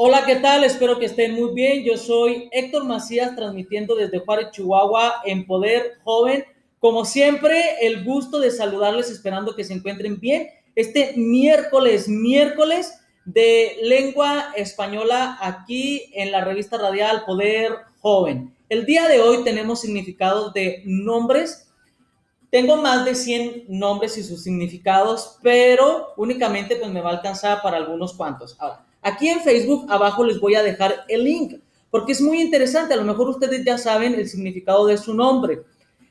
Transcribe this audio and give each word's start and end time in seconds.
Hola, 0.00 0.24
¿qué 0.24 0.36
tal? 0.36 0.62
Espero 0.62 1.00
que 1.00 1.06
estén 1.06 1.34
muy 1.34 1.52
bien. 1.52 1.82
Yo 1.82 1.96
soy 1.96 2.48
Héctor 2.52 2.84
Macías, 2.84 3.34
transmitiendo 3.34 3.96
desde 3.96 4.20
Juárez, 4.20 4.52
Chihuahua, 4.52 5.22
en 5.24 5.44
Poder 5.44 5.94
Joven. 6.04 6.44
Como 6.78 7.04
siempre, 7.04 7.84
el 7.84 8.04
gusto 8.04 8.38
de 8.38 8.52
saludarles, 8.52 9.10
esperando 9.10 9.56
que 9.56 9.64
se 9.64 9.74
encuentren 9.74 10.20
bien. 10.20 10.50
Este 10.76 11.14
miércoles, 11.16 12.08
miércoles 12.08 13.00
de 13.24 13.76
lengua 13.82 14.52
española 14.54 15.36
aquí 15.40 16.12
en 16.14 16.30
la 16.30 16.44
revista 16.44 16.78
radial 16.78 17.24
Poder 17.26 17.72
Joven. 18.00 18.56
El 18.68 18.86
día 18.86 19.08
de 19.08 19.18
hoy 19.18 19.42
tenemos 19.42 19.80
significados 19.80 20.52
de 20.52 20.80
nombres. 20.86 21.72
Tengo 22.50 22.76
más 22.76 23.04
de 23.04 23.16
100 23.16 23.64
nombres 23.66 24.16
y 24.16 24.22
sus 24.22 24.44
significados, 24.44 25.40
pero 25.42 26.14
únicamente 26.16 26.76
pues 26.76 26.88
me 26.88 27.00
va 27.00 27.10
a 27.10 27.14
alcanzar 27.14 27.62
para 27.62 27.78
algunos 27.78 28.14
cuantos. 28.14 28.54
Ahora, 28.60 28.84
Aquí 29.02 29.28
en 29.28 29.40
Facebook 29.40 29.86
abajo 29.88 30.24
les 30.24 30.40
voy 30.40 30.54
a 30.54 30.62
dejar 30.62 31.04
el 31.08 31.24
link 31.24 31.60
porque 31.90 32.12
es 32.12 32.20
muy 32.20 32.40
interesante. 32.40 32.94
A 32.94 32.98
lo 32.98 33.04
mejor 33.04 33.28
ustedes 33.28 33.64
ya 33.64 33.78
saben 33.78 34.14
el 34.14 34.28
significado 34.28 34.86
de 34.86 34.98
su 34.98 35.14
nombre. 35.14 35.62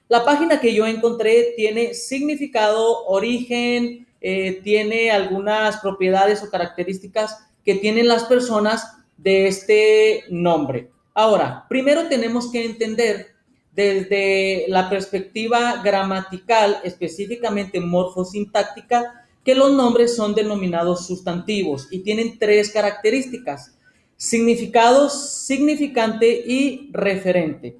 La 0.07 0.23
página 0.23 0.59
que 0.59 0.73
yo 0.73 0.85
encontré 0.85 1.53
tiene 1.55 1.93
significado, 1.93 3.05
origen, 3.05 4.07
eh, 4.21 4.61
tiene 4.63 5.11
algunas 5.11 5.77
propiedades 5.77 6.43
o 6.43 6.49
características 6.49 7.45
que 7.63 7.75
tienen 7.75 8.07
las 8.07 8.23
personas 8.23 8.97
de 9.17 9.47
este 9.47 10.23
nombre. 10.29 10.89
Ahora, 11.13 11.65
primero 11.67 12.07
tenemos 12.07 12.51
que 12.51 12.63
entender 12.63 13.35
desde 13.73 14.65
la 14.69 14.89
perspectiva 14.89 15.81
gramatical, 15.83 16.79
específicamente 16.83 17.79
morfosintáctica, 17.79 19.26
que 19.47 19.55
los 19.55 19.71
nombres 19.71 20.13
son 20.13 20.35
denominados 20.35 21.07
sustantivos 21.07 21.87
y 21.89 21.99
tienen 21.99 22.37
tres 22.37 22.69
características, 22.69 23.77
significado, 24.17 25.09
significante 25.09 26.43
y 26.45 26.89
referente, 26.91 27.77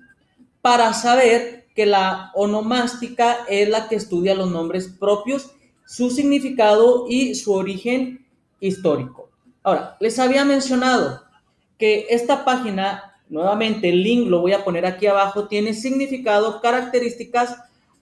para 0.62 0.94
saber 0.94 1.66
que 1.76 1.86
la 1.86 2.32
onomástica 2.36 3.40
es 3.50 3.68
la 3.68 3.90
que 3.90 3.98
estudia 3.98 4.34
los 4.34 4.50
nombres 4.50 4.88
propios, 4.98 5.52
su 5.86 6.10
significado 6.10 7.06
y 7.10 7.36
su 7.36 7.52
origen 7.52 8.26
histórico. 8.62 9.30
Ahora, 9.62 9.98
les 10.00 10.18
había 10.20 10.46
mencionado 10.46 11.22
que 11.78 12.08
esta 12.10 12.46
página, 12.46 13.20
nuevamente 13.28 13.90
el 13.90 14.04
link 14.04 14.30
lo 14.30 14.40
voy 14.40 14.54
a 14.54 14.64
poner 14.64 14.86
aquí 14.86 15.06
abajo, 15.06 15.50
tiene 15.50 15.74
significado, 15.74 16.62
características, 16.62 17.58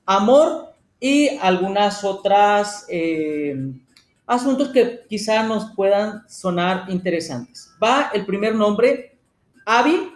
amor 0.05 0.74
y 1.05 1.37
algunas 1.39 2.03
otras 2.03 2.87
eh, 2.89 3.55
asuntos 4.25 4.69
que 4.69 5.01
quizá 5.07 5.43
nos 5.43 5.65
puedan 5.75 6.27
sonar 6.27 6.89
interesantes. 6.89 7.69
Va 7.81 8.09
el 8.11 8.25
primer 8.25 8.55
nombre, 8.55 9.15
Abi, 9.67 10.11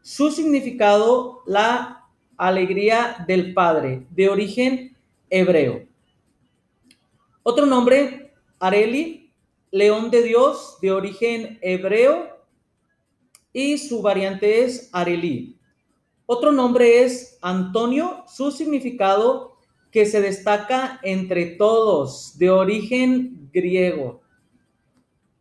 su 0.00 0.32
significado, 0.32 1.44
la 1.46 2.08
alegría 2.36 3.24
del 3.28 3.54
Padre, 3.54 4.04
de 4.10 4.28
origen 4.28 4.96
hebreo. 5.30 5.86
Otro 7.44 7.64
nombre, 7.64 8.34
Areli, 8.58 9.32
león 9.70 10.10
de 10.10 10.24
Dios, 10.24 10.78
de 10.82 10.90
origen 10.90 11.60
hebreo, 11.62 12.36
y 13.52 13.78
su 13.78 14.02
variante 14.02 14.64
es 14.64 14.90
Areli. 14.92 15.56
Otro 16.26 16.50
nombre 16.50 17.04
es 17.04 17.38
Antonio, 17.42 18.24
su 18.26 18.50
significado, 18.50 19.51
que 19.92 20.06
se 20.06 20.22
destaca 20.22 20.98
entre 21.02 21.46
todos, 21.46 22.36
de 22.38 22.50
origen 22.50 23.50
griego. 23.52 24.22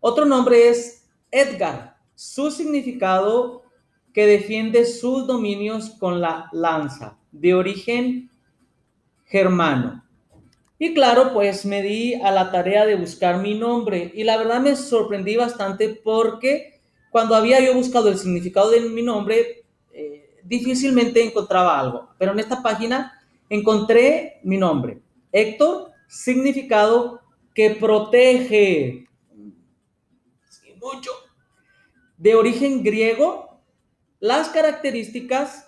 Otro 0.02 0.26
nombre 0.26 0.68
es 0.68 1.08
Edgar, 1.32 1.98
su 2.16 2.52
significado 2.52 3.64
que 4.14 4.26
defiende 4.26 4.86
sus 4.86 5.26
dominios 5.26 5.92
con 5.92 6.20
la 6.20 6.50
lanza, 6.52 7.18
de 7.32 7.54
origen 7.54 8.30
germano. 9.24 10.04
Y 10.78 10.94
claro, 10.94 11.32
pues 11.32 11.66
me 11.66 11.82
di 11.82 12.16
a 12.16 12.32
la 12.32 12.52
tarea 12.52 12.86
de 12.86 12.96
buscar 12.96 13.38
mi 13.38 13.58
nombre 13.58 14.12
y 14.14 14.26
la 14.26 14.36
verdad 14.36 14.60
me 14.60 14.76
sorprendí 14.76 15.38
bastante 15.38 15.90
porque 16.04 16.82
cuando 17.10 17.36
había 17.36 17.62
yo 17.62 17.74
buscado 17.74 18.10
el 18.10 18.18
significado 18.18 18.72
de 18.72 18.82
mi 18.82 19.02
nombre, 19.02 19.64
eh, 19.94 20.42
difícilmente 20.44 21.24
encontraba 21.24 21.80
algo. 21.80 22.10
Pero 22.18 22.34
en 22.34 22.40
esta 22.40 22.62
página 22.62 23.21
encontré 23.52 24.40
mi 24.44 24.58
nombre. 24.58 25.02
Héctor, 25.32 25.92
significado 26.08 27.22
que 27.54 27.72
protege. 27.72 29.06
mucho. 30.78 31.12
De 32.18 32.34
origen 32.34 32.82
griego, 32.82 33.62
las 34.20 34.50
características 34.50 35.68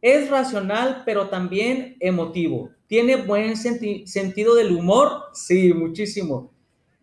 es 0.00 0.30
racional, 0.30 1.02
pero 1.04 1.28
también 1.28 1.96
emotivo. 2.00 2.70
Tiene 2.86 3.16
buen 3.16 3.56
sentido 3.56 4.54
del 4.54 4.72
humor, 4.72 5.24
sí, 5.34 5.72
muchísimo. 5.74 6.52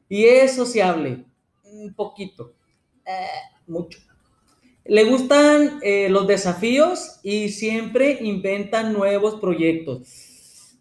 Y 0.10 0.26
es 0.26 0.56
sociable, 0.56 1.26
un 1.64 1.94
poquito, 1.94 2.54
eh, 3.06 3.28
mucho. 3.68 4.00
Le 4.92 5.06
gustan 5.06 5.80
eh, 5.84 6.10
los 6.10 6.28
desafíos 6.28 7.22
y 7.24 7.48
siempre 7.48 8.18
inventan 8.20 8.92
nuevos 8.92 9.36
proyectos. 9.36 10.02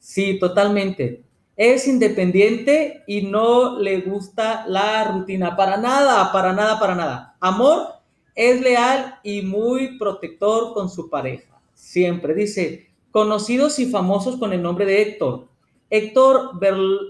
Sí, 0.00 0.36
totalmente. 0.40 1.22
Es 1.54 1.86
independiente 1.86 3.04
y 3.06 3.22
no 3.22 3.78
le 3.78 4.00
gusta 4.00 4.64
la 4.66 5.04
rutina. 5.12 5.54
Para 5.54 5.76
nada, 5.76 6.32
para 6.32 6.52
nada, 6.52 6.80
para 6.80 6.96
nada. 6.96 7.36
Amor 7.38 7.86
es 8.34 8.60
leal 8.60 9.20
y 9.22 9.42
muy 9.42 9.96
protector 9.96 10.74
con 10.74 10.90
su 10.90 11.08
pareja. 11.08 11.60
Siempre 11.72 12.34
dice, 12.34 12.90
conocidos 13.12 13.78
y 13.78 13.86
famosos 13.86 14.40
con 14.40 14.52
el 14.52 14.60
nombre 14.60 14.86
de 14.86 15.02
Héctor. 15.02 15.46
Héctor 15.88 16.58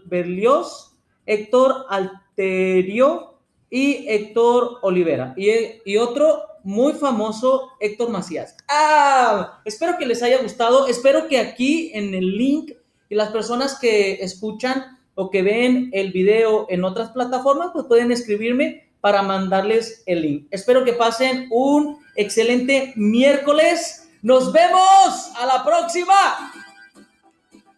Berlioz, 0.05 0.95
Héctor 1.25 1.87
Alterio 1.89 3.39
y 3.71 4.05
Héctor 4.07 4.81
Olivera. 4.83 5.33
Y, 5.39 5.49
y 5.87 5.97
otro 5.97 6.50
muy 6.65 6.93
famoso 6.95 7.71
Héctor 7.81 8.11
Macías. 8.11 8.57
Ah, 8.69 9.61
espero 9.65 9.99
que 9.99 10.07
les 10.07 10.23
haya 10.23 10.43
gustado. 10.43 10.87
Espero 10.87 11.29
que 11.29 11.39
aquí 11.39 11.91
en 11.95 12.15
el 12.15 12.37
link 12.37 12.73
y 13.09 13.15
las 13.15 13.31
personas 13.31 13.79
que 13.79 14.23
escuchan 14.23 14.99
o 15.15 15.31
que 15.31 15.43
ven 15.43 15.91
el 15.93 16.13
video 16.13 16.67
en 16.71 16.85
otras 16.85 17.11
plataformas, 17.11 17.71
pues 17.73 17.87
pueden 17.87 18.13
escribirme 18.13 18.89
para 19.01 19.23
mandarles 19.23 20.03
el 20.07 20.23
link. 20.23 20.47
Espero 20.51 20.85
que 20.85 20.93
pasen 20.93 21.49
un 21.51 21.99
excelente 22.17 22.93
miércoles. 22.97 24.09
Nos 24.23 24.53
vemos 24.53 25.33
a 25.37 25.47
la 25.47 25.65
próxima. 25.65 26.53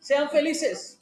Sean 0.00 0.28
felices. 0.30 0.98